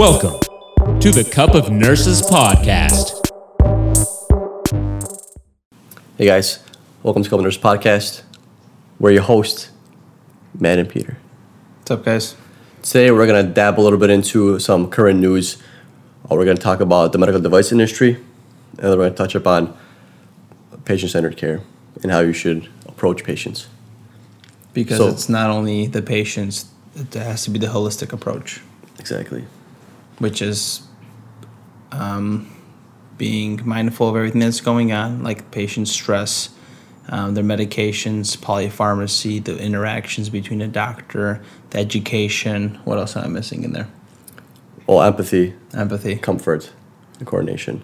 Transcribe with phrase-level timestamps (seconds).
[0.00, 0.40] Welcome
[1.00, 3.20] to the Cup of Nurses podcast.
[6.16, 6.60] Hey guys,
[7.02, 8.22] welcome to Cup of Nurses Podcast.
[8.98, 9.68] We're your host,
[10.58, 11.18] Matt and Peter.
[11.80, 12.34] What's up, guys?
[12.80, 15.58] Today we're gonna dab a little bit into some current news.
[16.24, 19.76] Uh, we're gonna talk about the medical device industry, and then we're gonna touch upon
[20.86, 21.60] patient-centered care
[22.02, 23.66] and how you should approach patients.
[24.72, 26.64] Because So- it's not only the patients,
[26.96, 28.62] it has to be the holistic approach,
[28.98, 29.44] Exactly.
[30.20, 30.82] Which is
[31.90, 32.48] um,
[33.18, 36.50] being mindful of everything that's going on, like patient stress,
[37.08, 42.78] um, their medications, polypharmacy, the interactions between the doctor, the education.
[42.84, 43.88] What else am I missing in there?
[44.86, 46.16] Well, empathy, Empathy.
[46.16, 46.72] comfort,
[47.18, 47.82] and coordination.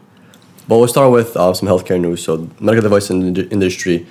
[0.69, 2.23] But we'll start with uh, some healthcare news.
[2.23, 4.07] So, medical device in- industry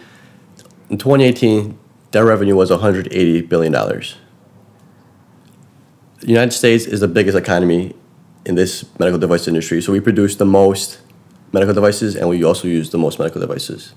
[0.90, 1.78] in 2018,
[2.12, 4.16] their revenue was 180 billion dollars.
[6.22, 7.94] The United States is the biggest economy
[8.46, 9.82] in this medical device industry.
[9.82, 11.00] So we produce the most
[11.52, 13.94] medical devices, and we also use the most medical devices.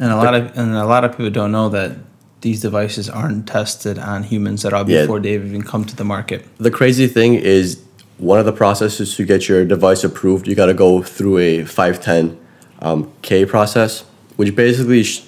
[0.00, 1.96] And a lot of and a lot of people don't know that
[2.40, 5.02] these devices aren't tested on humans at all Yeah.
[5.02, 6.44] before they've even come to the market.
[6.58, 7.80] The crazy thing is,
[8.18, 11.64] one of the processes to get your device approved, you got to go through a
[11.64, 12.38] 510
[12.80, 14.04] um, K process,
[14.36, 15.24] which basically, sh-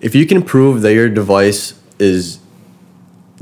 [0.00, 2.38] if you can prove that your device is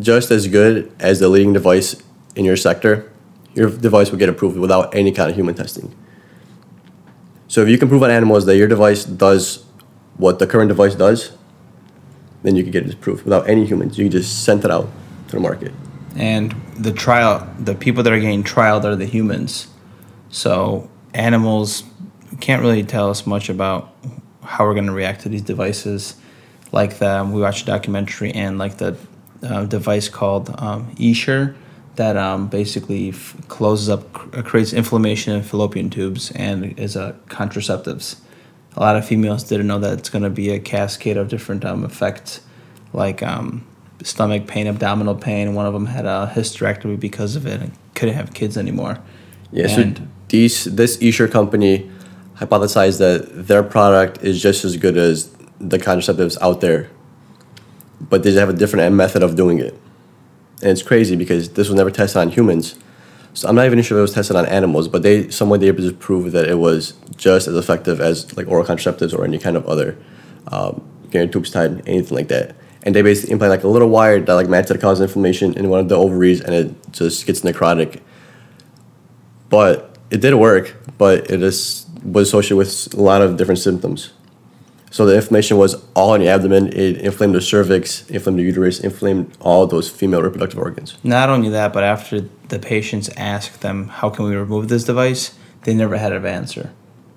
[0.00, 1.94] just as good as the leading device
[2.34, 3.10] in your sector,
[3.59, 5.95] your device will get approved without any kind of human testing.
[7.48, 9.64] So if you can prove on animals that your device does
[10.17, 11.37] what the current device does,
[12.42, 13.98] then you can get it approved without any humans.
[13.98, 14.89] You can just send it out
[15.29, 15.73] to the market.
[16.17, 19.69] and the trial the people that are getting trialed are the humans
[20.31, 21.84] so animals
[22.41, 23.95] can't really tell us much about
[24.42, 26.17] how we're going to react to these devices
[26.73, 28.97] like the we watched a documentary and like the
[29.42, 31.55] uh, device called um, Essure
[31.98, 37.14] that um, basically f- closes up cr- creates inflammation in fallopian tubes and is a
[37.28, 38.17] contraceptives
[38.77, 41.64] a lot of females didn't know that it's going to be a cascade of different
[41.64, 42.40] um, effects
[42.92, 43.67] like um,
[44.02, 45.55] stomach pain, abdominal pain.
[45.55, 48.98] One of them had a hysterectomy because of it and couldn't have kids anymore.
[49.50, 49.92] Yeah, so
[50.28, 51.90] these this Essure company
[52.36, 56.89] hypothesized that their product is just as good as the contraceptives out there,
[58.00, 59.74] but they just have a different method of doing it.
[60.63, 62.77] And it's crazy because this was never tested on humans.
[63.35, 65.70] So I'm not even sure if it was tested on animals, but they someone they
[65.70, 69.24] were able to prove that it was just as effective as like oral contraceptives or
[69.24, 69.97] any kind of other
[70.48, 72.57] um, getting tubes tied, anything like that.
[72.83, 75.68] And they basically implant like a little wire that like meant to cause inflammation in
[75.68, 78.01] one of the ovaries, and it just gets necrotic
[79.48, 84.13] but it did work, but it is was associated with a lot of different symptoms.
[84.90, 86.68] So the inflammation was all in the abdomen.
[86.68, 90.96] It inflamed the cervix, inflamed the uterus, inflamed all those female reproductive organs.
[91.04, 95.32] Not only that, but after the patients asked them, "How can we remove this device?"
[95.64, 96.72] they never had an answer.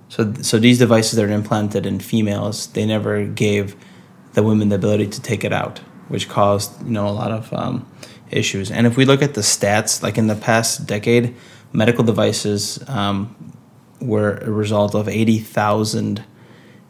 [0.10, 3.76] So, so these devices that are implanted in females, they never gave
[4.34, 7.54] the women the ability to take it out, which caused you know a lot of
[7.54, 7.90] um,
[8.30, 8.72] issues.
[8.72, 11.36] And if we look at the stats, like in the past decade,
[11.72, 13.54] medical devices um,
[14.02, 16.24] were a result of eighty thousand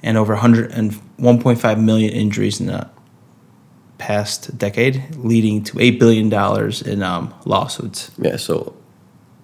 [0.03, 2.89] and over 100 and 1.5 million injuries in the
[3.97, 6.31] past decade, leading to $8 billion
[6.91, 8.11] in um, lawsuits.
[8.17, 8.75] Yeah, so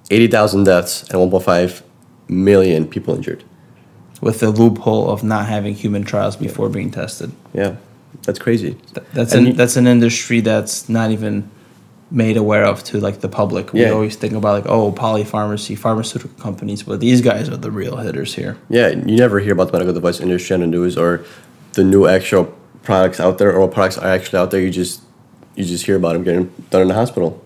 [0.10, 1.84] eighty thousand deaths and one point five
[2.28, 3.44] million people injured.
[4.22, 7.32] With the loophole of not having human trials before being tested.
[7.54, 7.76] Yeah,
[8.24, 8.74] that's crazy.
[8.94, 11.50] Th- That's And an, you- that's an industry that's not even
[12.10, 13.74] made aware of to like the public.
[13.74, 13.90] We Yeah.
[13.92, 18.34] always think about like oh polypharmacy, pharmaceutical companies, but these guys are the real hitters
[18.36, 18.58] here.
[18.70, 21.22] Yeah, you never hear about the medical device industry on the news or
[21.74, 22.54] the new actual
[22.84, 24.62] products out there or what products are actually out there.
[24.62, 25.02] You just
[25.56, 27.44] you just hear about them getting done in the hospital.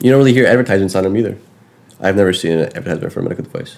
[0.00, 1.36] You don't really hear advertisements on them either.
[2.00, 3.76] I've never seen an advertisement for a medical device.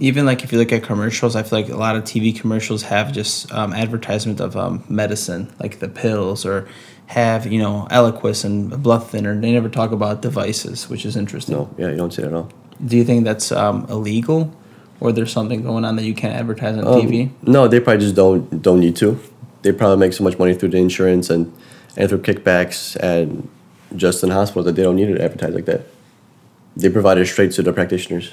[0.00, 2.82] even like if you look at commercials, I feel like a lot of TV commercials
[2.84, 6.68] have just um, advertisement of um, medicine, like the pills, or
[7.08, 9.38] have you know Eliquis and blood thinner.
[9.38, 11.56] They never talk about devices, which is interesting.
[11.56, 12.50] No, yeah, you don't see it at all.
[12.84, 14.54] Do you think that's um, illegal,
[15.00, 17.30] or there's something going on that you can't advertise on Um, TV?
[17.42, 19.18] No, they probably just don't don't need to.
[19.62, 21.52] They probably make so much money through the insurance and
[21.96, 23.48] and through kickbacks and
[23.96, 25.82] just in hospitals that they don't need to advertise like that.
[26.76, 28.32] They provide it straight to the practitioners.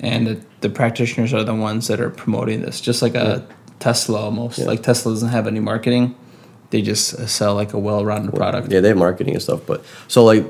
[0.00, 3.46] And the, the practitioners are the ones that are promoting this, just like a
[3.78, 4.58] Tesla almost.
[4.58, 4.64] Yeah.
[4.64, 6.16] Like Tesla doesn't have any marketing;
[6.74, 8.64] they just uh, sell like a well-rounded product.
[8.72, 9.78] Yeah, they have marketing and stuff, but
[10.08, 10.44] so like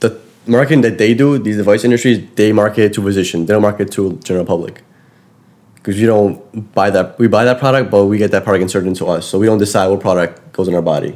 [0.00, 0.10] the
[0.46, 3.46] marketing that they do, these device industries, they market it to physicians.
[3.46, 4.82] They don't market to general public.
[5.74, 8.88] Because you don't buy that, we buy that product, but we get that product inserted
[8.88, 11.12] into us, so we don't decide what product goes in our body.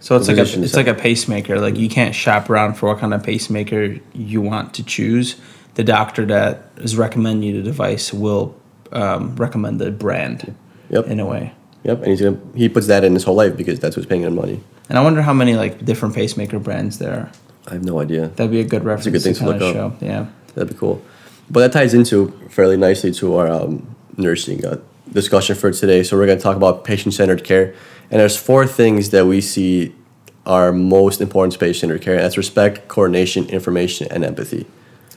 [0.00, 1.60] So it's The like a it's like a pacemaker.
[1.60, 5.36] Like you can't shop around for what kind of pacemaker you want to choose.
[5.74, 6.54] the doctor that
[6.86, 8.46] is recommending you the device will
[8.92, 10.54] um, recommend the brand
[10.94, 11.06] Yep.
[11.12, 11.44] in a way.
[11.84, 14.22] Yep, and he's gonna he puts that in his whole life because that's who's paying
[14.22, 14.60] him money.
[14.88, 17.32] And I wonder how many like different pacemaker brands there are.
[17.68, 18.28] I have no idea.
[18.28, 19.74] That'd be a good reference A good thing to kinda look up.
[20.00, 20.04] show.
[20.06, 20.26] Yeah.
[20.54, 21.00] That'd be cool.
[21.50, 24.78] But that ties into fairly nicely to our um, nursing uh,
[25.12, 26.02] discussion for today.
[26.02, 27.74] So we're going to talk about patient-centered care,
[28.10, 29.94] and there's four things that we see
[30.46, 32.14] are most important to patient-centered care.
[32.14, 34.66] And that's respect, coordination, information, and empathy.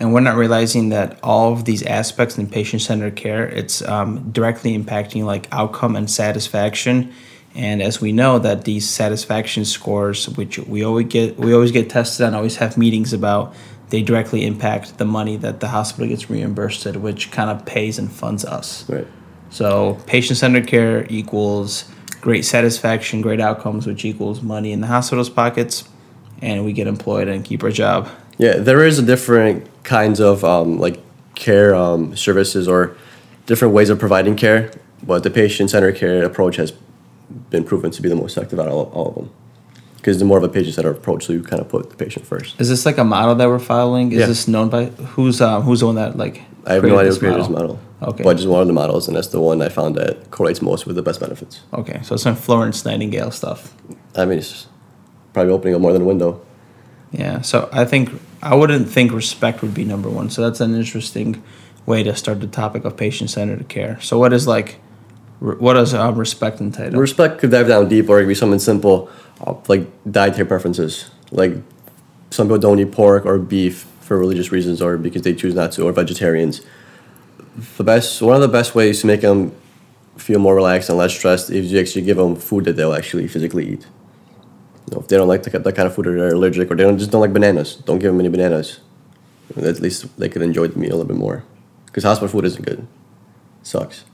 [0.04, 4.78] And we're not realizing that all of these aspects in patient-centered care it's um, directly
[4.78, 7.14] impacting like outcome and satisfaction.
[7.56, 11.90] And as we know that these satisfaction scores which we always get we always get
[11.90, 13.56] tested on always have meetings about
[13.92, 18.12] they directly impact the money that the hospital gets reimbursed which kind of pays and
[18.12, 18.88] funds us.
[18.90, 19.08] Right.
[19.52, 21.86] so patient-centered care equals
[22.20, 25.88] great satisfaction great outcomes which equals money in the hospital's pockets
[26.42, 28.10] and we get employed and keep our job.
[28.38, 31.00] Yeah, there is a different kinds of um, like
[31.36, 32.96] care um, services or
[33.46, 34.72] different ways of providing care,
[35.04, 36.74] but the patient-centered care approach has
[37.50, 39.30] been proven to be the most effective out of all, all of them.
[39.98, 42.60] Because it's more of a patient-centered approach, so you kind of put the patient first.
[42.60, 44.12] Is this like a model that we're following?
[44.12, 44.26] Is Yeah.
[44.26, 44.86] this known by
[45.16, 46.42] who's um who's the one that like?
[46.66, 47.80] I have no idea who created this model.
[48.02, 48.22] Okay.
[48.24, 50.86] But just one of the models, and that's the one I found that correlates most
[50.86, 51.62] with the best benefits.
[51.74, 53.74] Okay, so it's some Florence Nightingale stuff.
[54.16, 54.68] I mean, it's
[55.32, 56.42] probably opening up more than a window.
[57.14, 57.40] Yeah.
[57.42, 58.10] So I think
[58.44, 60.30] I wouldn't think respect would be number one.
[60.30, 61.42] So that's an interesting
[61.86, 64.00] way to start the topic of patient-centered care.
[64.02, 64.82] So what is like,
[65.40, 67.00] what does um, respect entitle?
[67.00, 69.10] Respect could dive down deep, or it could be something simple,
[69.48, 71.10] uh, like dietary preferences.
[71.32, 71.54] Like
[72.32, 75.72] some people don't eat pork or beef for religious reasons, or because they choose not
[75.74, 76.62] to, or vegetarians.
[77.78, 79.56] The best, one of the best ways to make them
[80.18, 83.28] feel more relaxed and less stressed is you actually give them food that they'll actually
[83.30, 83.88] physically eat.
[84.94, 86.98] Know, if they don't like that kind of food or they're allergic or they don't,
[86.98, 88.80] just don't like bananas, don't give them any bananas.
[89.58, 91.44] At least they could enjoy the meal a little bit more.
[91.86, 92.80] Because hospital food isn't good.
[92.80, 94.06] It sucks.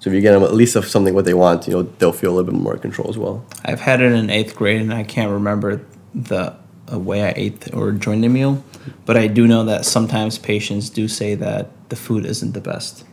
[0.00, 2.12] So if you get them at least of something what they want, you know, they'll
[2.12, 3.44] feel a little bit more control as well.
[3.64, 5.84] I've had it in eighth grade, and I can't remember
[6.14, 6.54] the
[6.92, 8.62] way I ate or joined the meal,
[9.04, 13.04] but I do know that sometimes patients do say that the food isn't the best,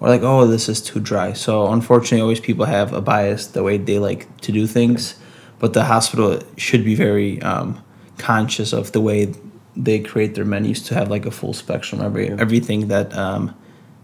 [0.00, 1.32] or like, oh, this is too dry.
[1.32, 5.14] So unfortunately, always people have a bias the way they like to do things,
[5.58, 7.82] but the hospital should be very um,
[8.18, 9.32] conscious of the way
[9.76, 13.54] they create their menus to have like a full spectrum every everything that um,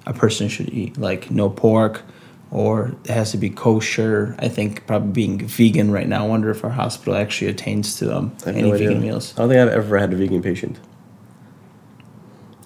[0.06, 2.02] a person should eat, like no pork
[2.50, 4.34] or it has to be kosher.
[4.38, 6.24] I think probably being vegan right now.
[6.24, 9.50] I wonder if our hospital actually attains to um, any no vegan meals I don't
[9.50, 10.78] think I've ever had a vegan patient.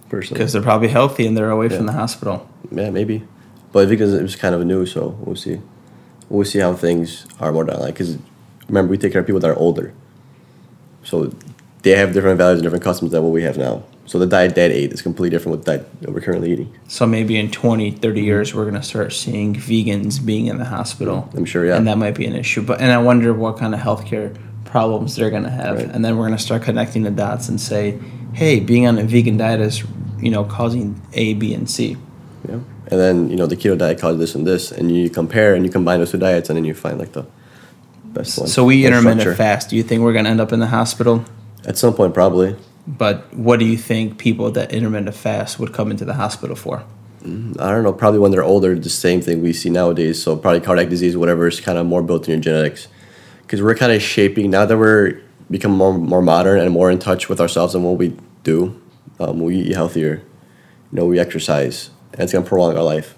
[0.08, 0.38] Personally.
[0.38, 2.48] because they're probably healthy and they're away from the hospital.
[2.70, 3.26] Yeah, maybe.
[3.72, 5.60] But because it was kind of new, so we'll see.
[6.28, 7.80] We'll see how things are more down.
[7.80, 8.18] Like, because
[8.68, 9.92] remember, we take care of people that are older.
[11.02, 11.34] So
[11.82, 13.84] they have different values and different customs than what we have now.
[14.06, 16.74] So the diet dad ate is completely different with the diet that we're currently eating.
[16.88, 18.26] So maybe in 20, 30 mm-hmm.
[18.26, 21.22] years, we're going to start seeing vegans being in the hospital.
[21.22, 21.38] Mm-hmm.
[21.38, 21.76] I'm sure, yeah.
[21.76, 22.62] And that might be an issue.
[22.62, 25.76] But And I wonder what kind of healthcare problems they're going to have.
[25.76, 25.88] Right.
[25.88, 27.98] And then we're going to start connecting the dots and say,
[28.34, 29.84] hey, being on a vegan diet is,
[30.18, 31.96] you know, causing A, B, and C.
[32.48, 32.60] Yeah.
[32.88, 35.64] And then, you know, the keto diet caused this and this, and you compare and
[35.64, 37.24] you combine those two diets, and then you find like the
[38.14, 38.48] best one.
[38.48, 39.36] So we intermittent structure.
[39.36, 39.70] fast.
[39.70, 41.24] Do you think we're going to end up in the hospital?
[41.66, 42.56] At some point, probably.
[42.86, 46.84] But what do you think people that intermittent fast would come into the hospital for?
[47.24, 50.22] I don't know, probably when they're older, the same thing we see nowadays.
[50.22, 52.88] So probably cardiac disease, whatever, is kind of more built in your genetics.
[53.40, 56.98] Because we're kind of shaping, now that we're become more, more modern and more in
[56.98, 58.80] touch with ourselves and what we do,
[59.20, 60.22] um, we eat healthier,
[60.92, 63.16] you know, we exercise, and it's going to prolong our life.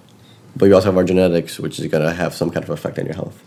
[0.55, 2.99] But we also have our genetics, which is going to have some kind of effect
[2.99, 3.43] on your health.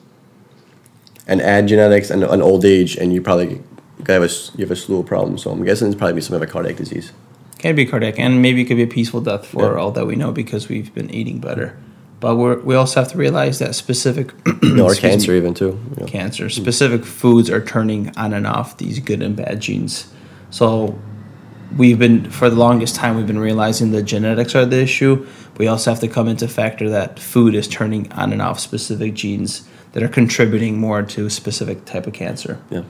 [1.30, 3.62] And add genetics and an old age, and you probably
[4.08, 5.44] have a, you have a slew of problems.
[5.44, 7.12] So I'm guessing it's probably be some of a cardiac disease.
[7.60, 9.80] Can be cardiac, and maybe it could be a peaceful death for Yeah.
[9.80, 11.78] all that we know because we've been eating better.
[12.20, 14.34] But we're, we also have to realize that specific
[14.64, 15.80] no, or excuse me, cancer even too.
[15.98, 16.06] know.
[16.08, 20.12] cancer specific foods are turning on and off these good and bad genes.
[20.50, 20.98] So
[21.78, 25.28] we've been for the longest time we've been realizing the genetics are the issue.
[25.58, 29.14] We also have to come into factor that food is turning on and off specific
[29.14, 32.62] genes that are contributing more to a specific type of cancer.
[32.70, 32.84] Yeah.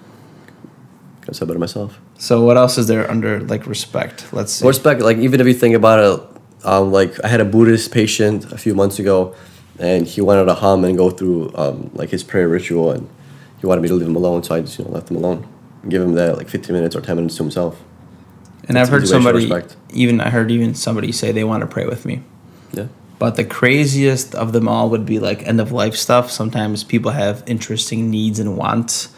[1.27, 1.99] I said better myself.
[2.17, 4.33] So what else is there under like respect?
[4.33, 4.67] Let's see.
[4.67, 8.51] Respect, like even if you think about it, um, like I had a Buddhist patient
[8.51, 9.35] a few months ago,
[9.77, 13.07] and he wanted to hum and go through um, like his prayer ritual, and
[13.59, 15.47] he wanted me to leave him alone, so I just you know left him alone,
[15.87, 17.79] give him that like fifteen minutes or ten minutes to himself.
[18.67, 19.77] and It's I've heard easy way to show somebody respect.
[19.93, 22.23] even I heard even somebody say they want to pray with me.
[22.73, 22.87] Yeah,
[23.19, 26.31] But the craziest of them all would be like end of life stuff.
[26.31, 29.09] Sometimes people have interesting needs and wants.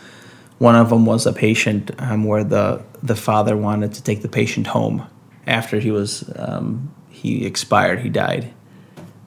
[0.58, 4.30] One of them was a patient um, where the the father wanted to take the
[4.30, 5.08] patient home,
[5.48, 8.52] after he was um, he expired, he died.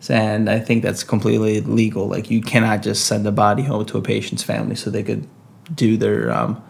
[0.08, 2.08] And I think that's completely legal.
[2.08, 5.26] Like you cannot just send a body home to a patient's family so they could
[5.74, 6.62] do their um,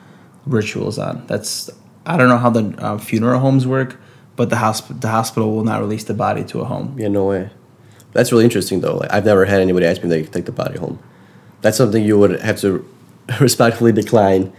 [0.47, 1.27] rituals on.
[1.27, 1.69] That's
[2.07, 3.99] I don't know how the uh, funeral homes work,
[4.37, 6.97] but the hospital the hospital will not release the body to a home.
[6.99, 7.51] Yeah, no way.
[8.15, 8.97] That's really interesting though.
[8.97, 10.99] Like I've never had anybody ask me they take the body home.
[11.61, 12.83] That's something you would have to
[13.41, 14.53] respectfully decline,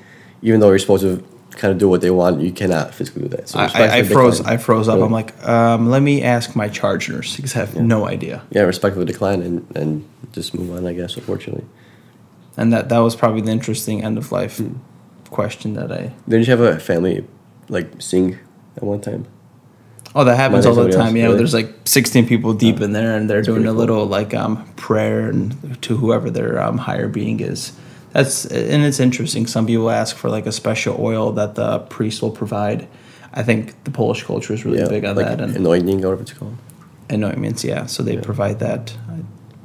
[0.44, 1.24] even though you're supposed to
[1.58, 2.42] kind of do what they want.
[2.42, 3.48] You cannot physically do that.
[3.50, 4.38] So I, I, I froze.
[4.38, 4.54] decline.
[4.54, 5.00] I froze up.
[5.02, 8.44] I'm like, um, let me ask my charge nurse because I have no idea.
[8.52, 10.86] yeah, respectfully decline and, and just move on.
[10.86, 11.66] I guess unfortunately.
[12.58, 14.74] And that that was probably the interesting end of life Hmm.
[15.30, 16.14] question that I.
[16.28, 17.26] Didn't you have a family
[17.70, 18.38] like sing
[18.78, 19.26] at one time?
[20.18, 21.18] Oh, that happens all the time.
[21.18, 23.80] Yeah, there's like 16 people deep in there, and they're doing pretty a cool.
[23.80, 27.74] little like um, prayer and to whoever their um, higher being is.
[28.14, 29.46] That's and it's interesting.
[29.46, 32.88] Some people ask for like a special oil that the priest will provide.
[33.34, 36.22] I think the Polish culture is really big on like that, and anointing or whatever
[36.22, 36.56] it's called.
[37.10, 37.66] anointments.
[37.66, 38.96] Yeah, so they provide that.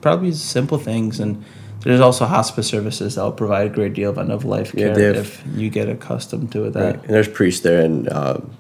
[0.01, 1.45] Probably simple things, and
[1.83, 4.95] there's also hospice services that will provide a great deal of end of life care
[4.97, 6.73] they have- if you get accustomed to it.
[6.73, 7.05] That Right.
[7.05, 8.51] And there's priests there and um,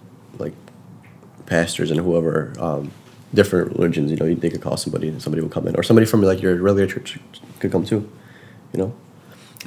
[1.50, 2.90] pastors and whoever, um,
[3.35, 4.11] different religions.
[4.11, 6.40] You know, they could call somebody and somebody will come in, or somebody from like
[6.40, 7.19] your regular church
[7.59, 8.11] could come too.
[8.73, 8.95] You know.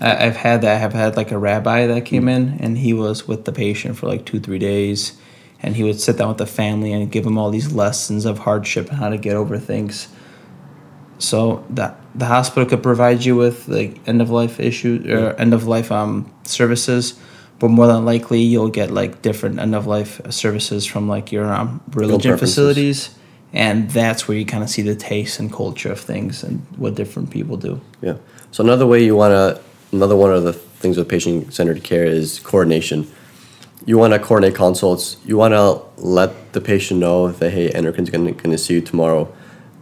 [0.02, 0.84] I, I've had that.
[0.84, 4.08] I've had like a rabbi that came in and he was with the patient for
[4.08, 5.20] like two, three days.
[5.66, 8.40] And he would sit down with the family and give them all these lessons of
[8.40, 10.10] hardship and how to get over things.
[11.20, 15.54] So that the hospital could provide you with like end of life issues or end
[15.54, 17.18] of life um services,
[17.60, 21.53] but more than likely you'll get like different end of life services from like your
[21.53, 23.15] um, religion facilities,
[23.53, 26.95] and that's where you kind of see the taste and culture of things and what
[26.95, 27.79] different people do.
[28.01, 28.15] Yeah.
[28.51, 32.39] So another way you want to, another one of the things with patient-centered care is
[32.39, 33.07] coordination.
[33.86, 35.17] You want to coordinate consults.
[35.25, 39.33] You want to let the patient know that hey, endocrine's going to see you tomorrow.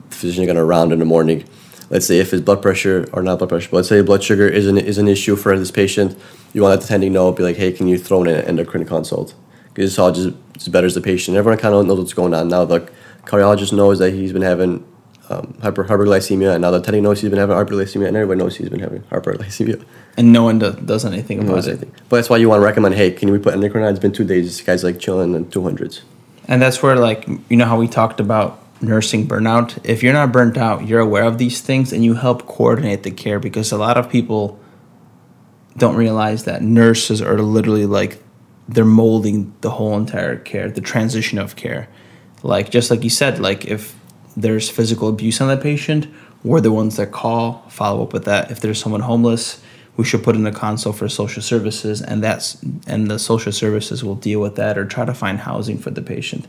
[0.10, 1.46] The physician's going to round in the morning.
[1.92, 4.48] Let's say if his blood pressure or not blood pressure, but let's say blood sugar
[4.48, 6.18] is an is an issue for this patient.
[6.54, 9.36] You want that attending know, be like, hey, can you throw in an endocrine consult?
[9.74, 11.38] Because it's all just, just betters the patient.
[11.38, 12.66] Everyone kind of knows what's going on now.
[12.66, 12.90] The
[13.26, 14.86] cardiologist knows that he's been having
[15.30, 18.56] um, hyper hyperglycemia, and now the attending knows he's been having hyperglycemia, and everybody knows
[18.56, 19.86] he's been having hyperglycemia.
[20.18, 21.68] And no one do, does anything about it.
[21.68, 21.92] anything.
[22.10, 23.92] But that's why you want to recommend, hey, can we put endocrine on?
[23.92, 24.46] It's been two days.
[24.46, 26.02] This guy's like chilling in two hundreds.
[26.48, 29.78] And that's where, like, you know how we talked about nursing burnout?
[29.84, 33.12] If you're not burnt out, you're aware of these things and you help coordinate the
[33.12, 34.60] care because a lot of people
[35.78, 38.22] don't realize that nurses are literally like
[38.68, 41.88] they're molding the whole entire care, the transition of care.
[42.44, 43.96] Like, just like you said, like, if
[44.36, 46.08] there's physical abuse on that patient,
[46.44, 48.50] we're the ones that call, follow up with that.
[48.50, 49.62] If there's someone homeless,
[49.98, 54.04] we should put in a consult for social services, and that's and the social services
[54.04, 56.48] will deal with that or try to find housing for the patient.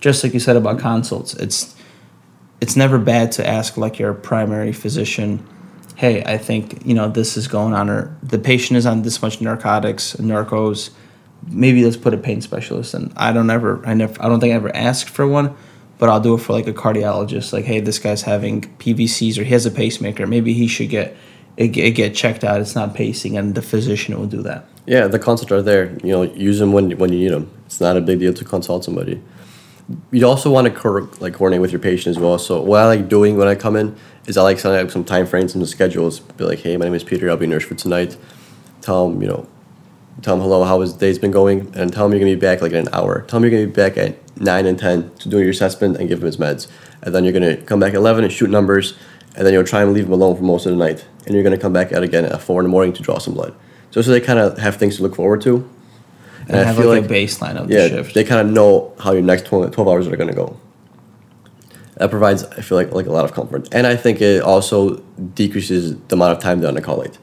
[0.00, 1.74] Just like you said about consults, it's
[2.60, 5.46] it's never bad to ask like your primary physician,
[5.96, 9.22] hey, I think you know this is going on, or the patient is on this
[9.22, 10.90] much narcotics, narcos.
[11.48, 12.94] Maybe let's put a pain specialist.
[12.94, 15.54] And I don't ever, I never, I don't think I ever asked for one,
[15.98, 17.52] but I'll do it for like a cardiologist.
[17.52, 20.26] Like, hey, this guy's having PVCs or he has a pacemaker.
[20.26, 21.16] Maybe he should get
[21.56, 22.60] it, get- it get checked out.
[22.60, 24.66] It's not pacing, and the physician will do that.
[24.86, 25.96] Yeah, the consults are there.
[26.02, 27.50] You know, use them when when you need them.
[27.66, 29.20] It's not a big deal to consult somebody.
[30.10, 32.38] You also want to co- like coordinate with your patient as well.
[32.38, 35.04] So what I like doing when I come in is I like setting up some
[35.04, 36.18] time frames and the schedules.
[36.20, 37.30] Be like, hey, my name is Peter.
[37.30, 38.16] I'll be nurse for tonight.
[38.80, 39.46] Tell them, you know,
[40.22, 42.62] tell them hello, how his day's been going, and tell him you're gonna be back
[42.62, 43.22] like in an hour.
[43.22, 46.08] Tell him you're gonna be back at nine and ten to do your assessment and
[46.08, 46.66] give him his meds,
[47.02, 48.96] and then you're gonna come back at eleven and shoot numbers,
[49.36, 51.44] and then you'll try and leave him alone for most of the night, and you're
[51.44, 53.54] gonna come back out again at four in the morning to draw some blood.
[53.92, 55.68] So so they kind of have things to look forward to.
[56.48, 58.14] And, have like, a baseline of the yeah, shift.
[58.14, 60.58] they kind of know how your next 12, 12 hours are going to go.
[61.96, 64.96] That provides, I feel like, like a lot of comfort, and I think it also
[65.34, 67.18] decreases the amount of time they're on the call late.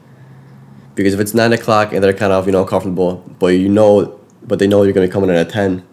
[0.94, 4.18] Because if it's nine o'clock and they're kind of you know comfortable, but you know,
[4.42, 5.86] but they know you're going to come in at ten,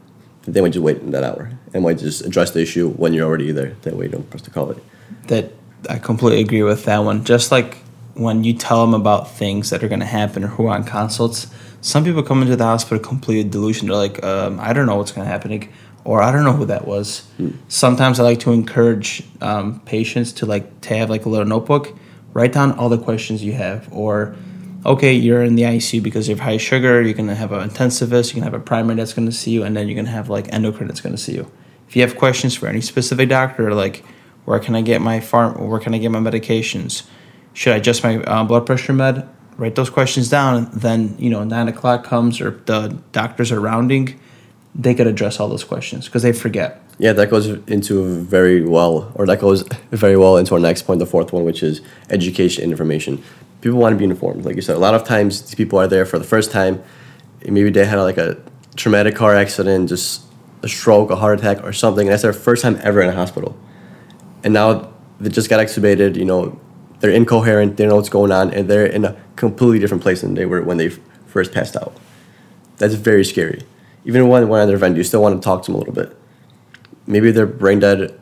[0.43, 3.27] they might just wait in that hour and might just address the issue when you're
[3.27, 3.75] already there.
[3.83, 4.83] That way, you don't press the call late.
[5.27, 5.51] that
[5.89, 7.23] I completely agree with that one.
[7.23, 7.77] Just like
[8.13, 10.83] when you tell them about things that are going to happen or who are on
[10.83, 11.47] consults,
[11.81, 13.99] some people come into the hospital completely delusional.
[13.99, 15.69] They're like, um, I don't know what's going to happen, like,
[16.03, 17.27] or I don't know who that was.
[17.67, 21.95] Sometimes I like to encourage um, patients to like to have like a little notebook,
[22.33, 24.35] write down all the questions you have, or
[24.85, 27.01] okay, you're in the ICU because you have high sugar.
[27.01, 28.29] You're going to have an intensivist.
[28.29, 30.11] You can have a primary that's going to see you, and then you're going to
[30.11, 31.51] have like endocrine that's going to see you.
[31.87, 34.03] If you have questions for any specific doctor, like
[34.45, 35.67] where can I get my farm?
[35.67, 37.07] Where can I get my medications?
[37.53, 39.27] Should I adjust my uh, blood pressure med?
[39.61, 40.55] Write those questions down.
[40.55, 44.19] And then you know nine o'clock comes or the doctors are rounding.
[44.73, 46.81] they could address all those questions because they forget.
[46.97, 50.99] Yeah, that goes into very well, or that goes very well into our next point,
[50.99, 53.23] the fourth one, which is education and information.
[53.61, 54.45] People want to be informed.
[54.45, 56.81] Like you said, a lot of times these people are there for the first time.
[57.45, 58.37] Maybe they had like a
[58.75, 60.23] traumatic car accident, just
[60.63, 62.07] a stroke, a heart attack, or something.
[62.07, 63.55] And that's their first time ever in a hospital.
[64.43, 66.15] And now they just got extubated.
[66.15, 66.59] You know,
[67.01, 67.77] they're incoherent.
[67.77, 70.45] They don't know what's going on, and they're in a completely different place than they
[70.45, 70.89] were when they
[71.27, 71.97] first passed out.
[72.77, 73.63] That's very scary.
[74.05, 76.15] Even when when they're event, you still want to talk to them a little bit.
[77.07, 78.17] Maybe they're brain dead,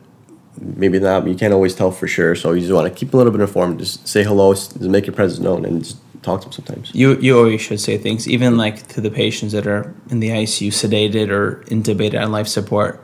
[0.60, 1.26] maybe not.
[1.26, 2.34] You can't always tell for sure.
[2.34, 3.78] So you just want to keep a little bit informed.
[3.78, 6.90] Just say hello, just make your presence known, and just talk to them sometimes.
[6.94, 10.30] You you always should say things, even like to the patients that are in the
[10.30, 13.02] ICU, sedated or intubated on life support.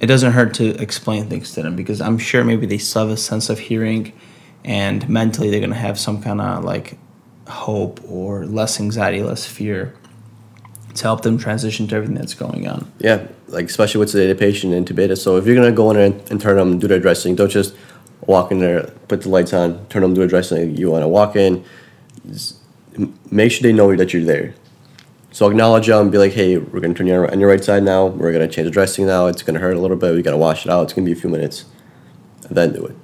[0.00, 3.10] It doesn't hurt to explain things to them because I'm sure maybe they still have
[3.10, 4.12] a sense of hearing,
[4.64, 6.98] and mentally they're gonna have some kind of like
[7.48, 9.94] hope or less anxiety, less fear,
[10.94, 12.90] to help them transition to everything that's going on.
[12.98, 15.18] Yeah, like especially with sedated patient intubated.
[15.18, 17.74] So if you're gonna go in there and, turn them, do their dressing, don't just
[18.26, 20.76] walk in there, put the lights on, turn them, do a dressing.
[20.76, 21.64] You want to walk in,
[23.30, 24.54] make sure they know that you're there.
[25.32, 28.06] So acknowledge them, be like, hey, we're gonna turn you on your right side now.
[28.06, 29.26] We're gonna change the dressing now.
[29.26, 30.14] It's gonna hurt a little bit.
[30.14, 30.84] We gotta wash it out.
[30.84, 31.64] It's gonna be a few minutes,
[32.46, 32.96] and then do it.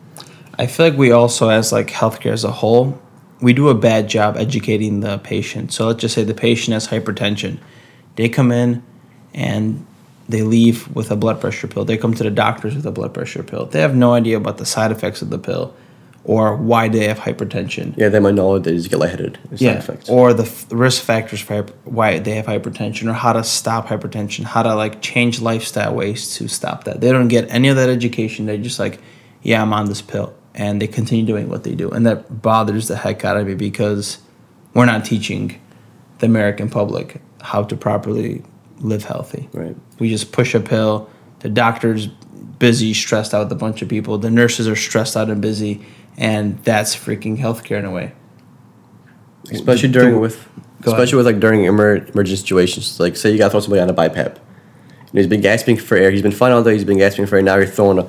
[0.59, 3.01] I feel like we also, as like healthcare as a whole,
[3.41, 5.73] we do a bad job educating the patient.
[5.73, 7.59] So let's just say the patient has hypertension.
[8.17, 8.83] They come in
[9.33, 9.87] and
[10.29, 11.85] they leave with a blood pressure pill.
[11.85, 13.67] They come to the doctors with a blood pressure pill.
[13.67, 15.75] They have no idea about the side effects of the pill
[16.25, 17.97] or why they have hypertension.
[17.97, 19.39] Yeah, they might know that they just get lightheaded.
[19.55, 20.11] Side effects.
[20.11, 23.87] Or the f- risk factors for hyper- why they have hypertension, or how to stop
[23.87, 27.01] hypertension, how to like change lifestyle ways to stop that.
[27.01, 28.45] They don't get any of that education.
[28.45, 29.01] They're just like,
[29.43, 32.89] yeah, I'm on this pill, and they continue doing what they do, and that bothers
[32.89, 34.19] the heck out of me because
[34.75, 35.61] we're not teaching
[36.19, 38.43] the American public how to properly
[38.81, 39.49] live healthy.
[39.53, 39.77] Right.
[39.99, 41.09] We just push a pill.
[41.41, 44.19] The doctor's busy, stressed out with a bunch of people.
[44.19, 45.85] The nurses are stressed out and busy,
[46.17, 48.13] and that's freaking healthcare in a way.
[49.53, 50.49] especially during do- with
[50.85, 53.95] especially with like during emer- emergency situations like say you gotta throw somebody on a
[53.95, 57.27] BiPAP and he's been gasping for air he's been fine all day he's been gasping
[57.27, 58.09] for air now you're throwing a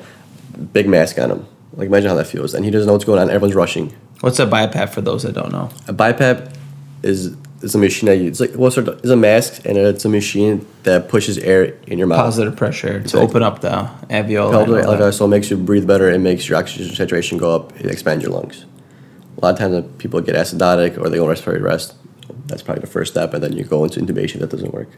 [0.74, 1.48] big mask on him
[1.80, 2.54] like imagine how that feels.
[2.54, 3.30] And he doesn't know what's going on.
[3.30, 3.96] Everyone's rushing.
[4.22, 5.70] What's a BiPAP for those that don't know?
[5.88, 6.56] a BiPAP
[7.02, 9.78] is is a machine that you it's like what sort of is a mask and
[9.78, 12.20] it's a machine that pushes air in your mouth.
[12.20, 14.52] Positive pressure to open up the alveoli.
[14.52, 16.10] Helps and like, uh, so it makes you breathe better.
[16.10, 17.78] It makes your oxygen saturation go up.
[17.80, 18.66] It expands your lungs.
[19.38, 21.96] A lot of times people get acidotic or they go respiratory rest
[22.50, 24.40] that's probably the first step and then you go into intubation.
[24.40, 24.90] That doesn't work.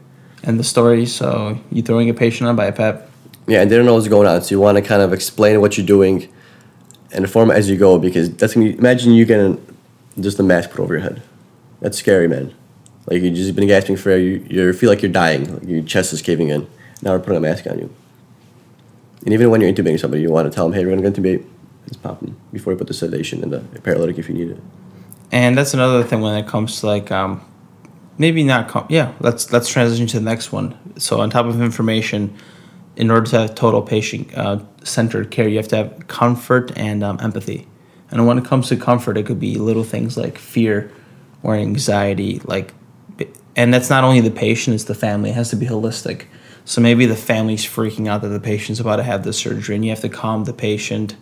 [0.42, 3.06] And the story, so you throwing a patient on BiPAP.
[3.46, 4.42] Yeah, and they don't know what's going on.
[4.42, 6.32] So you want to kind of explain what you're doing
[7.12, 9.64] and inform as you go because that's gonna be, imagine you getting
[10.20, 11.22] just a mask put over your head.
[11.80, 12.54] That's scary, man.
[13.06, 15.82] Like you just been gasping for air, you you feel like you're dying, like your
[15.82, 16.66] chest is caving in.
[17.02, 17.94] Now we're putting a mask on you.
[19.24, 21.44] And even when you're intubating somebody, you want to tell them, hey, we're gonna intubate.
[21.88, 24.60] Just pop them before you put the sedation and the paralytic if you need it.
[25.32, 27.44] And that's another thing when it comes to like um,
[28.18, 29.12] maybe not com- yeah.
[29.20, 30.78] Let's let's transition to the next one.
[30.98, 32.36] So on top of information,
[32.96, 37.02] in order to have total patient uh, centered care, you have to have comfort and
[37.02, 37.66] um, empathy.
[38.10, 40.92] And when it comes to comfort, it could be little things like fear
[41.42, 42.74] or anxiety, like,
[43.56, 45.30] and that's not only the patient; it's the family.
[45.30, 46.26] It has to be holistic.
[46.64, 49.84] So maybe the family's freaking out that the patient's about to have the surgery, and
[49.84, 51.16] you have to calm the patient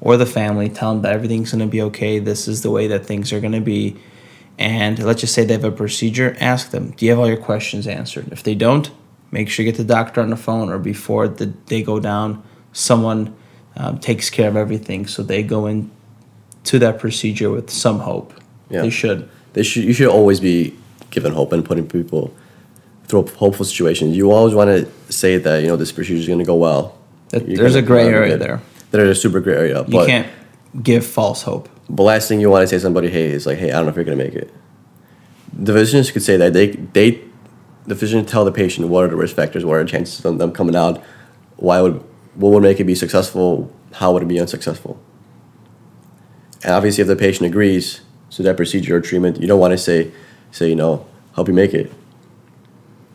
[0.00, 2.18] or the family, tell them that everything's going to be okay.
[2.18, 3.96] This is the way that things are going to be.
[4.58, 7.36] And let's just say they have a procedure, ask them, do you have all your
[7.36, 8.32] questions answered?
[8.32, 8.90] If they don't,
[9.30, 12.42] make sure you get the doctor on the phone or before the, they go down,
[12.72, 13.34] someone
[13.76, 15.06] um, takes care of everything.
[15.06, 15.90] So they go in
[16.64, 18.32] to that procedure with some hope.
[18.70, 18.82] Yeah.
[18.82, 19.28] They should.
[19.54, 20.76] They should you should always be
[21.10, 22.34] giving hope and putting people
[23.04, 24.16] through hopeful situations.
[24.16, 26.98] You always want to say that you know this procedure is going to go well.
[27.30, 28.40] That- there's a gray area good.
[28.40, 28.60] there.
[28.90, 29.84] There's a super gray area.
[29.88, 30.26] You can't
[30.82, 31.68] give false hope.
[31.88, 33.84] the last thing you want to say to somebody, hey, is like, hey, I don't
[33.86, 34.52] know if you're going to make it.
[35.52, 37.22] The physicians could say that they they
[37.88, 40.38] the physician tell the patient what are the risk factors, what are the chances of
[40.38, 41.02] them coming out,
[41.56, 45.00] why would what would make it be successful, how would it be unsuccessful.
[46.62, 49.78] And obviously, if the patient agrees to that procedure or treatment, you don't want to
[49.78, 50.12] say,
[50.52, 51.90] say, you know, help you make it.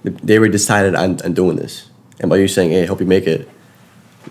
[0.03, 3.27] They were decided on, on doing this, and by you saying, hey, help you make
[3.27, 3.47] it,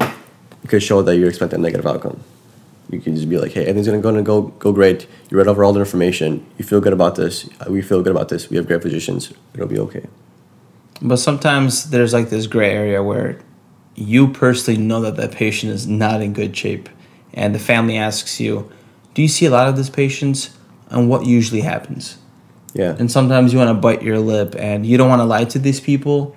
[0.00, 2.22] you could show that you expect a negative outcome.
[2.90, 5.07] You can just be like, hey, everything's gonna, gonna go go great.
[5.31, 6.44] You read over all the information.
[6.59, 7.48] You feel good about this.
[7.68, 8.50] We feel good about this.
[8.50, 9.33] We have great physicians.
[9.55, 10.09] It'll be okay.
[11.03, 13.41] But sometimes there's like this gray area where
[13.95, 16.88] you personally know that that patient is not in good shape,
[17.35, 18.71] and the family asks you,
[19.15, 20.51] "Do you see a lot of these patients?"
[20.91, 22.19] And what usually happens?
[22.75, 22.95] Yeah.
[22.99, 25.59] And sometimes you want to bite your lip, and you don't want to lie to
[25.59, 26.37] these people,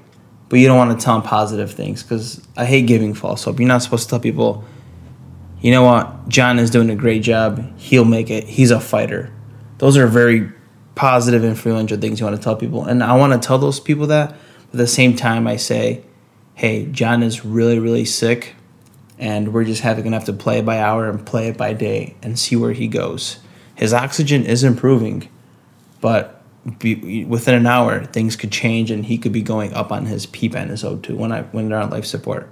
[0.50, 3.60] but you don't want to tell them positive things because I hate giving false hope.
[3.60, 4.64] You're not supposed to tell people,
[5.62, 7.64] you know what, John is doing a great job.
[7.78, 8.46] He'll make it.
[8.46, 9.32] He's a fighter.
[9.78, 10.52] Those are very
[10.96, 12.84] positive, influential things you want to tell people.
[12.86, 14.36] And I want to tell those people that.
[14.76, 16.04] At the same time, I say,
[16.54, 18.56] hey, John is really, really sick.
[19.18, 22.18] And we're just having to have to play by hour and play it by day
[22.22, 23.40] and see where he goes.
[23.76, 25.30] His oxygen is improving,
[26.02, 26.44] but
[26.78, 30.26] be, within an hour, things could change and he could be going up on his
[30.26, 32.50] PEEP and his O2 when I when they're on life support.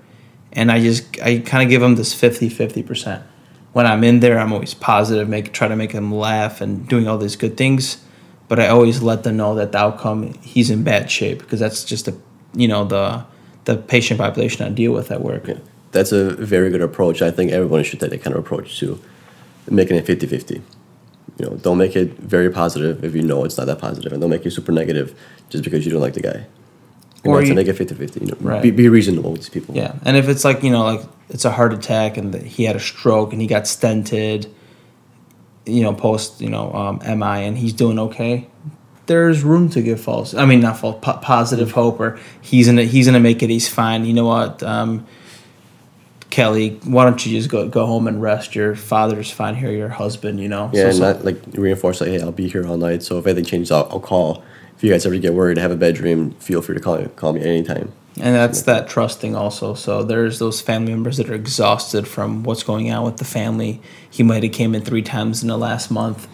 [0.53, 3.21] And I just I kind of give them this 50 50%.
[3.73, 7.05] When I'm in there, I'm always positive, make try to make them laugh and doing
[7.05, 8.01] all these good things,
[8.47, 11.83] but I always let them know that the outcome he's in bad shape because that's
[11.83, 12.17] just the
[12.53, 13.25] you know the
[13.65, 15.47] the patient population I deal with at work.
[15.47, 15.57] Yeah.
[15.91, 17.21] That's a very good approach.
[17.21, 18.99] I think everyone should take that kind of approach to
[19.69, 20.61] making it 50 50
[21.37, 24.21] you know, don't make it very positive if you know it's not that positive, and
[24.21, 26.45] don't make it super negative just because you don't like the guy.
[27.25, 28.19] or you, to make it 50 50.
[28.19, 28.61] You know, right.
[28.61, 29.75] be, be reasonable with these people.
[29.75, 29.95] Yeah.
[30.03, 32.75] And if it's like, you know, like it's a heart attack and the, he had
[32.75, 34.51] a stroke and he got stented,
[35.65, 38.47] you know, post, you know, um, MI and he's doing okay,
[39.05, 42.85] there's room to give false, I mean, not false, po- positive hope or he's to
[42.85, 44.05] he's gonna make it, he's fine.
[44.05, 44.63] You know what?
[44.63, 45.05] Um,
[46.29, 48.55] Kelly, why don't you just go go home and rest?
[48.55, 49.71] Your father's fine here.
[49.71, 50.71] Your husband, you know.
[50.73, 51.13] Yeah, so, and so.
[51.13, 53.03] not like reinforce like, hey, I'll be here all night.
[53.03, 54.43] So if anything changes, I'll, I'll call.
[54.75, 57.41] If you guys ever get worried, have a bedroom, feel free to call call me
[57.41, 57.91] anytime.
[58.19, 59.73] And that's that trusting also.
[59.73, 63.81] So there's those family members that are exhausted from what's going on with the family.
[64.09, 66.27] He might have came in three times in the last month,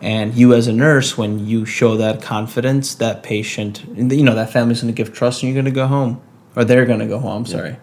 [0.00, 4.50] and you as a nurse, when you show that confidence, that patient, you know that
[4.50, 6.22] family's going to give trust, and you're going to go home,
[6.56, 7.44] or they're going to go home.
[7.44, 7.76] Sorry.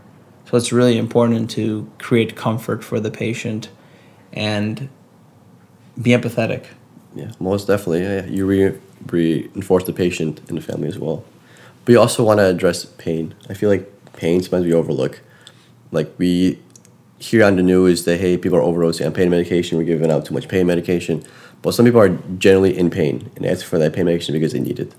[0.46, 3.70] So it's really important to create comfort for the patient
[4.32, 4.90] and
[6.02, 6.66] be empathetic.
[7.16, 8.04] Yeah, most definitely.
[8.04, 11.24] Yeah, you re- reinforce the patient and the family as well.
[11.86, 13.34] But you also want to address pain.
[13.50, 15.22] I feel like pain sometimes we overlook.
[15.92, 16.60] Like we
[17.20, 19.78] hear on the news that hey, people are overdosing on pain medication.
[19.78, 21.24] We're giving out too much pain medication,
[21.62, 24.60] but some people are generally in pain and ask for that pain medication because they
[24.60, 24.94] need it.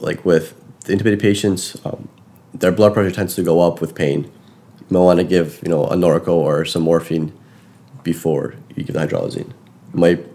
[0.00, 2.08] Like with the intubated patients, um,
[2.54, 5.68] their blood pressure tends to go up with pain, you might want to give you
[5.68, 7.32] know a Norco or some morphine
[8.02, 9.50] before you give the hydralazine.
[9.92, 10.26] It might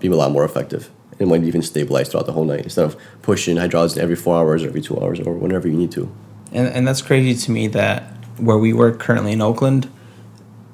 [0.00, 0.90] be a lot more effective.
[1.18, 4.62] and might even stabilize throughout the whole night instead of pushing hydralazine every four hours
[4.62, 6.12] or every two hours or whenever you need to.
[6.52, 8.02] And, and that's crazy to me that
[8.36, 9.90] where we work currently in Oakland,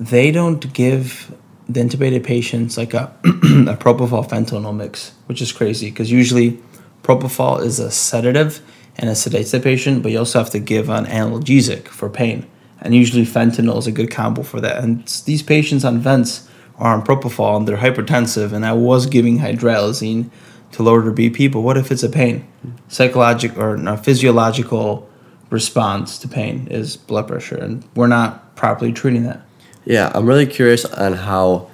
[0.00, 1.32] they don't give
[1.68, 6.60] the intubated patients like a, a propofol fentanyl mix, which is crazy because usually
[7.02, 8.60] propofol is a sedative
[8.96, 12.46] and it sedates the patient, but you also have to give an analgesic for pain
[12.82, 14.82] and usually fentanyl is a good combo for that.
[14.82, 16.48] And these patients on vents
[16.82, 20.30] are on propofol and they're hypertensive, and I was giving hydralazine
[20.72, 22.46] to lower their BP, but what if it's a pain?
[22.88, 25.08] Psychological or a physiological
[25.48, 29.42] response to pain is blood pressure, and we're not properly treating that.
[29.84, 31.70] Yeah, I'm really curious on how,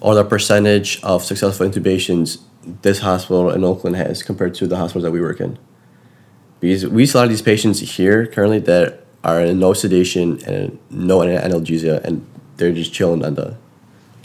[0.00, 2.40] or the percentage of successful intubations
[2.82, 5.58] this hospital in Oakland has compared to the hospitals that we work in.
[6.58, 10.42] Because we see a lot of these patients here currently that are in no sedation
[10.44, 13.56] and no analgesia, and they're just chilling on the,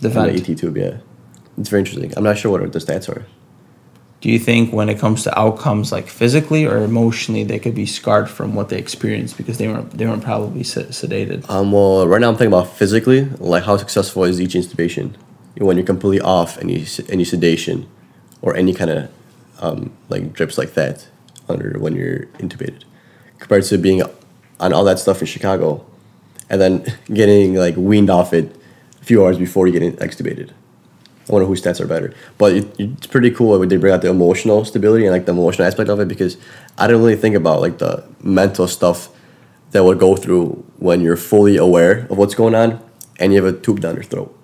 [0.01, 0.77] the, on the ET tube.
[0.77, 0.97] Yeah,
[1.57, 2.13] it's very interesting.
[2.17, 3.25] I'm not sure what the stats are.
[4.21, 7.85] Do you think when it comes to outcomes like physically or emotionally, they could be
[7.85, 11.49] scarred from what they experienced because they weren't they weren't probably sedated?
[11.49, 15.15] Um, well, right now I'm thinking about physically, like how successful is each intubation
[15.57, 17.87] when you're completely off any any sedation
[18.41, 19.11] or any kind of
[19.59, 21.07] um, like drips like that
[21.47, 22.83] under when you're intubated
[23.39, 24.03] compared to being
[24.59, 25.85] on all that stuff in Chicago,
[26.49, 28.55] and then getting like weaned off it
[29.01, 30.51] a few hours before you get extubated.
[31.29, 32.13] I wonder whose stats are better.
[32.37, 35.31] But it, it's pretty cool when they bring out the emotional stability and like the
[35.31, 36.37] emotional aspect of it because
[36.77, 39.09] I didn't really think about like the mental stuff
[39.71, 42.83] that would go through when you're fully aware of what's going on
[43.19, 44.35] and you have a tube down your throat.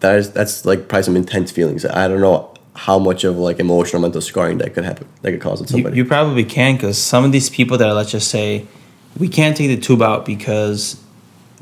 [0.00, 1.84] That is that's like probably some intense feelings.
[1.84, 5.40] I don't know how much of like emotional mental scarring that could happen that could
[5.40, 5.96] cause in somebody.
[5.96, 8.66] You, you probably can because some of these people that are, let's just say
[9.18, 11.01] we can't take the tube out because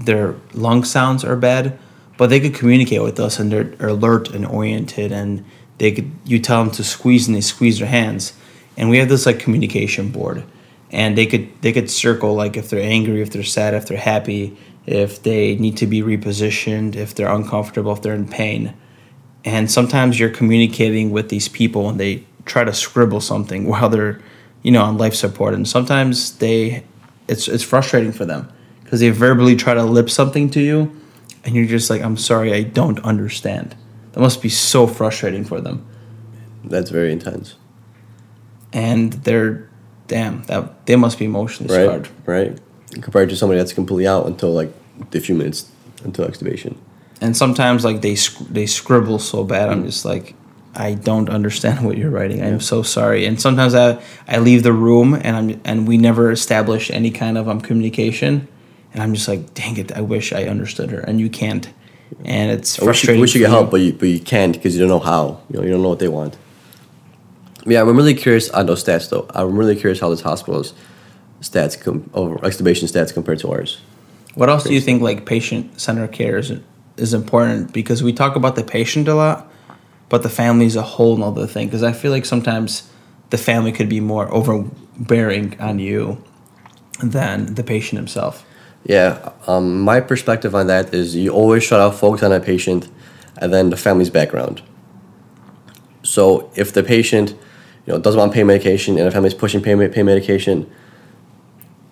[0.00, 1.78] their lung sounds are bad,
[2.16, 5.44] but they could communicate with us and they're alert and oriented and
[5.78, 8.32] they could you tell them to squeeze and they squeeze their hands.
[8.76, 10.44] And we have this like communication board.
[10.90, 13.98] And they could they could circle like if they're angry if they're sad if they're
[13.98, 18.74] happy if they need to be repositioned if they're uncomfortable if they're in pain.
[19.44, 24.20] And sometimes you're communicating with these people and they try to scribble something while they're
[24.62, 25.54] you know on life support.
[25.54, 26.84] And sometimes they
[27.28, 28.50] it's it's frustrating for them
[28.90, 30.90] because they verbally try to lip something to you,
[31.44, 33.76] and you're just like, I'm sorry, I don't understand.
[34.10, 35.86] That must be so frustrating for them.
[36.64, 37.54] That's very intense.
[38.72, 39.70] And they're
[40.08, 41.84] damn, that they must be emotionally right?
[41.84, 42.08] scarred.
[42.26, 42.60] Right.
[43.00, 44.74] Compared to somebody that's completely out until like
[45.14, 45.70] a few minutes
[46.02, 46.76] until extubation.
[47.20, 50.34] And sometimes like they sc- they scribble so bad, I'm just like,
[50.74, 52.42] I don't understand what you're writing.
[52.42, 53.24] I'm so sorry.
[53.24, 57.38] And sometimes I I leave the room and I'm and we never establish any kind
[57.38, 58.48] of um communication,
[58.92, 61.68] and I'm just like, dang it, I wish I understood her, and you can't.
[62.24, 63.20] And it's I wish you, frustrating.
[63.20, 65.40] wish you could help, but you but you can't because you don't know how.
[65.48, 66.36] You know, you don't know what they want.
[67.66, 69.26] Yeah, I'm really curious on those stats though.
[69.30, 70.74] I'm really curious how this hospital's
[71.40, 73.80] stats com- over extubation stats compared to ours.
[74.34, 76.52] What else do you think like patient centered care is
[76.96, 77.72] is important?
[77.72, 79.50] Because we talk about the patient a lot,
[80.08, 81.68] but the family is a whole nother thing.
[81.68, 82.90] Because I feel like sometimes
[83.30, 86.22] the family could be more overbearing on you
[87.02, 88.44] than the patient himself.
[88.84, 92.88] Yeah, um, my perspective on that is you always try to focus on a patient
[93.36, 94.62] and then the family's background.
[96.02, 97.30] So if the patient,
[97.86, 100.70] you know, doesn't want pain medication and the family's pushing pain, pain medication,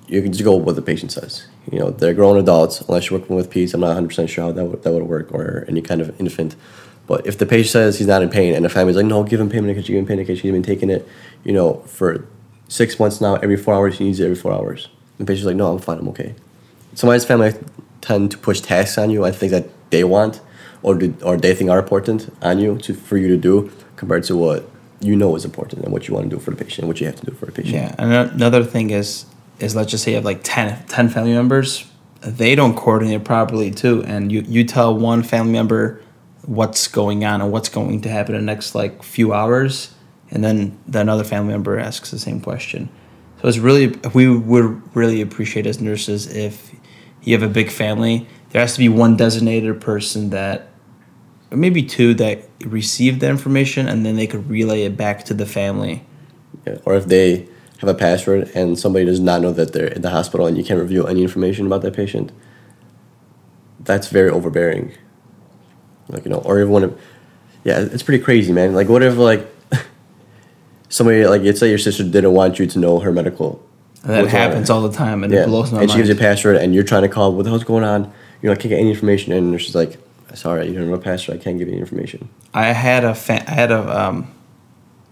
[0.06, 1.46] you can just go with what the patient says.
[1.70, 3.74] You know, they're grown adults, unless you're working with peds.
[3.74, 6.56] I'm not 100% sure how that would, that would work or any kind of infant.
[7.06, 9.40] But if the patient says he's not in pain and the family's like, no, give
[9.40, 11.06] him pain medication, give him pain medication, he's been taking it,
[11.44, 12.26] you know, for
[12.68, 14.88] six months now, every four hours, he needs it every four hours.
[15.18, 16.34] And the patient's like, no, I'm fine, I'm okay.
[16.94, 17.54] Somebody's family
[18.00, 20.40] tend to push tasks on you, I think that they want
[20.82, 24.24] or, do, or they think are important on you to, for you to do compared
[24.24, 24.68] to what
[25.00, 27.06] you know is important and what you want to do for the patient, what you
[27.06, 27.74] have to do for the patient.
[27.74, 27.94] Yeah.
[27.98, 29.26] And another thing is
[29.60, 31.84] is let's just say you have like 10, 10 family members,
[32.20, 36.00] they don't coordinate properly too, and you you tell one family member
[36.46, 39.94] what's going on and what's going to happen in the next like few hours,
[40.30, 42.88] and then the another family member asks the same question.
[43.40, 46.72] So it's really we would really appreciate as nurses if
[47.22, 48.26] you have a big family.
[48.50, 50.68] There has to be one designated person that,
[51.50, 55.34] or maybe two that receive the information, and then they could relay it back to
[55.34, 56.04] the family.
[56.66, 60.02] Yeah, Or if they have a password and somebody does not know that they're in
[60.02, 62.32] the hospital and you can't reveal any information about that patient,
[63.80, 64.92] that's very overbearing.
[66.08, 67.00] Like you know, or if one of,
[67.64, 68.74] yeah, it's pretty crazy, man.
[68.74, 69.46] Like what if like
[70.88, 73.64] somebody like let's say your sister didn't want you to know her medical.
[74.02, 76.14] And that happens all the time, and Yeah, it blows my and she gives you
[76.14, 77.34] a password, and you're trying to call.
[77.34, 78.12] What the hell's going on?
[78.40, 79.98] You're like, can't get any information, and she's like,
[80.34, 81.40] "Sorry, you don't have a password.
[81.40, 84.32] I can't give you any information." I had a fa- I had a um,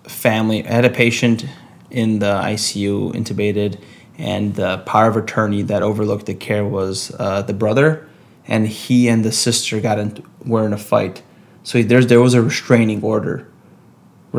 [0.05, 0.65] family.
[0.65, 1.47] I had a patient
[1.91, 3.81] in the ICU intubated,
[4.19, 8.07] and the power of attorney that overlooked the care was uh, the brother,
[8.47, 11.23] and he and the sister got in were in a fight.
[11.65, 13.49] So there's there was a restraining order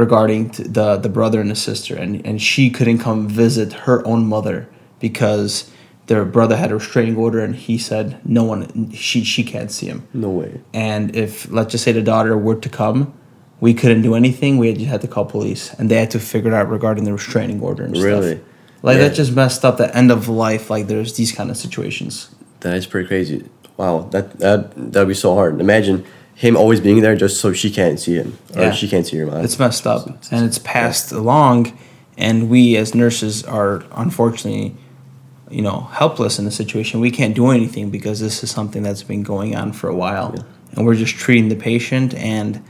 [0.01, 4.05] regarding t- the the brother and the sister, and and she couldn't come visit her
[4.07, 4.67] own mother
[4.99, 5.69] because
[6.05, 9.87] their brother had a restraining order, and he said no one she she can't see
[9.87, 10.07] him.
[10.13, 10.61] No way.
[10.73, 13.11] And if let's just say the daughter were to come,
[13.59, 14.57] we couldn't do anything.
[14.57, 17.03] We had, just had to call police, and they had to figure it out regarding
[17.03, 18.35] the restraining order and Really?
[18.35, 18.43] stuff.
[18.83, 19.07] Like Yeah.
[19.09, 20.69] that just messed up the end of life.
[20.69, 22.29] Like there's these kind of situations.
[22.59, 23.43] That is pretty crazy.
[23.77, 24.59] Wow, that that
[24.93, 25.59] that'd be so hard.
[25.59, 26.03] Imagine
[26.37, 28.71] him always being there just so she can't see him or Yeah.
[28.71, 29.43] she can't see your mom.
[29.43, 31.73] It's messed up, and it's passed along,
[32.15, 34.75] and we as nurses are unfortunately,
[35.49, 36.99] you know, helpless in the situation.
[36.99, 40.35] We can't do anything because this is something that's been going on for a while,
[40.73, 42.61] and we're just treating the patient, and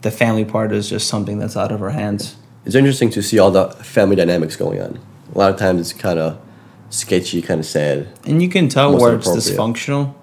[0.00, 2.36] the family part is just something that's out of our hands.
[2.64, 4.98] It's interesting to see all the family dynamics going on.
[5.34, 6.38] A lot of times it's kind of
[6.88, 8.08] sketchy, kind of sad.
[8.24, 10.14] And you can tell where it's dysfunctional.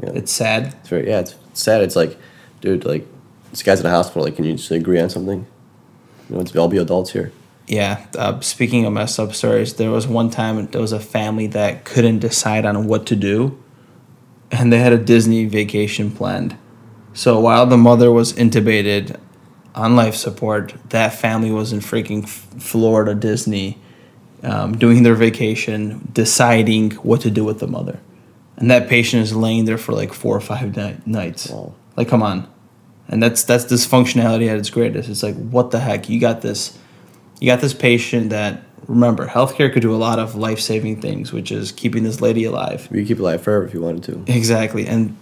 [0.00, 0.10] Yeah.
[0.14, 0.74] It's sad.
[0.80, 1.82] It's very yeah, it's sad.
[1.82, 2.16] It's like,
[2.64, 3.06] dude, like
[3.50, 4.24] this guy's in the hospital.
[4.24, 5.46] Like, can you just agree on something?
[6.28, 7.30] You know, it's all be adults here.
[7.66, 8.04] Yeah.
[8.16, 11.84] Uh, speaking of messed up stories, there was one time there was a family that
[11.84, 13.62] couldn't decide on what to do,
[14.50, 16.56] and they had a Disney vacation planned.
[17.12, 19.18] So while the mother was intubated
[19.74, 23.78] on life support, that family was in freaking F- Florida Disney,
[24.42, 28.00] um, doing their vacation, deciding what to do with the mother,
[28.56, 31.50] and that patient is laying there for like four or five ni- nights.
[31.50, 31.74] Wow.
[31.96, 32.48] Like, come on.
[33.08, 35.08] And that's that's this functionality at its greatest.
[35.08, 36.08] It's like, what the heck?
[36.08, 36.78] You got this,
[37.40, 41.32] you got this patient that remember, healthcare could do a lot of life saving things,
[41.32, 42.88] which is keeping this lady alive.
[42.90, 44.32] You keep it alive forever if you wanted to.
[44.32, 44.86] Exactly.
[44.86, 45.16] And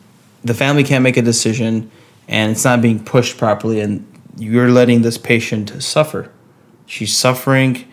[0.45, 1.91] the family can't make a decision
[2.29, 6.31] and it's not being pushed properly and you're letting this patient suffer.
[6.87, 7.85] She's suffering.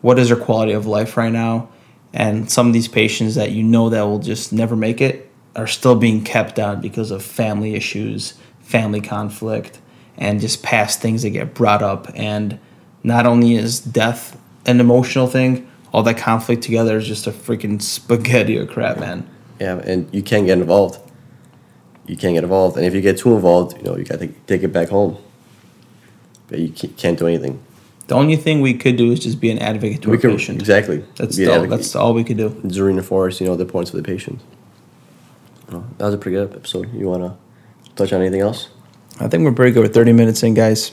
[0.00, 1.68] What is her quality of life right now?
[2.12, 5.66] And some of these patients that you know that will just never make it are
[5.66, 9.80] still being kept on because of family issues, family conflict,
[10.16, 12.08] and just past things that get brought up.
[12.14, 12.58] And
[13.02, 17.80] not only is death an emotional thing, all that conflict together is just a freaking
[17.80, 19.28] spaghetti of crap, man.
[19.60, 20.98] Yeah, and you can't get involved.
[22.06, 24.28] You can't get involved, and if you get too involved, you know you got to
[24.46, 25.18] take it back home.
[26.48, 27.62] But you can't do anything.
[28.08, 30.30] The only thing we could do is just be an advocate to we our can
[30.32, 30.60] patient.
[30.60, 31.04] exactly.
[31.16, 32.60] That's all, that's all we could do.
[32.68, 34.40] to reinforce, you know, the points for the patient.
[35.70, 36.92] Well, that was a pretty good episode.
[36.92, 37.36] You wanna
[37.96, 38.68] touch on anything else?
[39.20, 39.82] I think we're pretty good.
[39.82, 40.92] We're 30 minutes in, guys.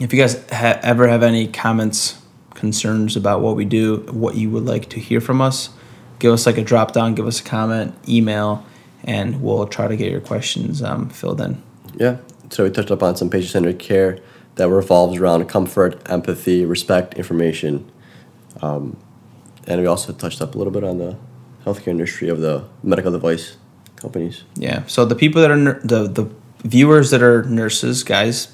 [0.00, 2.20] If you guys ha- ever have any comments,
[2.54, 5.70] concerns about what we do, what you would like to hear from us,
[6.18, 8.64] give us like a drop down, give us a comment, email,
[9.02, 11.62] and we'll try to get your questions um, filled in.
[11.96, 12.18] Yeah.
[12.50, 14.18] So we touched upon some patient-centered care
[14.56, 17.90] that revolves around comfort, empathy, respect, information,
[18.60, 18.96] um,
[19.66, 21.16] and we also touched up a little bit on the
[21.64, 23.56] healthcare industry of the medical device
[24.00, 24.44] companies.
[24.56, 24.86] Yeah.
[24.86, 26.30] So the people that are the the
[26.64, 28.52] viewers that are nurses, guys,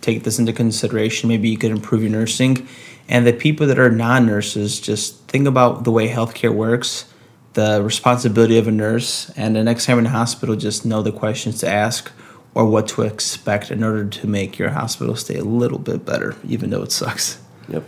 [0.00, 1.28] take this into consideration.
[1.28, 2.66] Maybe you could improve your nursing,
[3.08, 7.06] and the people that are non-nurses, just think about the way healthcare works,
[7.54, 11.12] the responsibility of a nurse, and the next time in the hospital, just know the
[11.12, 12.10] questions to ask
[12.54, 16.36] or what to expect in order to make your hospital stay a little bit better,
[16.46, 17.40] even though it sucks.
[17.68, 17.84] Yep.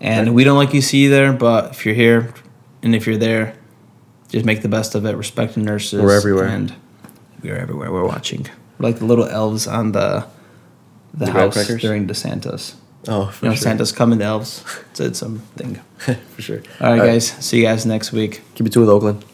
[0.00, 2.32] And we don't like you see there, but if you're here,
[2.82, 3.55] and if you're there,
[4.28, 5.16] just make the best of it.
[5.16, 6.02] Respect the nurses.
[6.02, 6.46] We're everywhere.
[6.48, 6.74] and
[7.42, 7.92] we're everywhere.
[7.92, 8.46] We're watching.
[8.78, 10.26] We're like the little elves on the
[11.14, 12.74] the, The house during the Santas.
[13.08, 13.62] Oh, for You know, sure.
[13.62, 14.18] Santa's coming.
[14.18, 15.80] The elves did something.
[15.98, 16.62] for sure.
[16.80, 17.28] All right, guys.
[17.28, 18.42] See you guys next week.
[18.54, 19.24] Keep it tuned with Oakland.